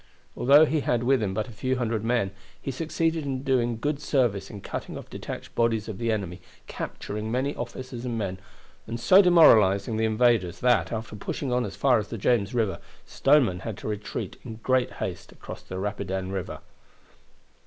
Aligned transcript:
Although 0.35 0.65
he 0.65 0.79
had 0.79 1.03
with 1.03 1.21
him 1.21 1.35
but 1.35 1.47
a 1.47 1.51
few 1.51 1.75
hundred 1.75 2.03
men, 2.03 2.31
he 2.59 2.71
succeeded 2.71 3.23
in 3.23 3.43
doing 3.43 3.77
good 3.77 3.99
service 4.01 4.49
in 4.49 4.59
cutting 4.59 4.97
off 4.97 5.11
detached 5.11 5.53
bodies 5.53 5.87
of 5.87 5.99
the 5.99 6.11
enemy, 6.11 6.41
capturing 6.65 7.31
many 7.31 7.55
officers 7.55 8.03
and 8.03 8.17
men, 8.17 8.39
and 8.87 8.99
so 8.99 9.21
demoralizing 9.21 9.97
the 9.97 10.05
invaders 10.05 10.59
that, 10.61 10.91
after 10.91 11.15
pushing 11.15 11.53
on 11.53 11.65
as 11.65 11.75
far 11.75 11.99
as 11.99 12.07
the 12.07 12.17
James 12.17 12.55
River, 12.55 12.79
Stoneman 13.05 13.59
had 13.59 13.77
to 13.77 13.87
retreat 13.87 14.37
in 14.43 14.55
great 14.63 14.93
haste 14.93 15.31
across 15.31 15.61
the 15.61 15.77
Rapidan 15.77 16.31
River. 16.31 16.61